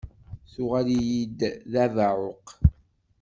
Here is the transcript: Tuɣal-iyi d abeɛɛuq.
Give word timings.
Tuɣal-iyi 0.53 1.21
d 1.39 1.73
abeɛɛuq. 1.85 2.47